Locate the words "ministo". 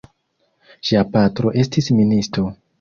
2.01-2.51